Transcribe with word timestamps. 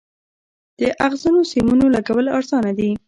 د 0.79 0.81
اغزنو 1.05 1.41
سیمونو 1.51 1.85
لګول 1.95 2.25
ارزانه 2.37 2.71
دي؟ 2.77 2.89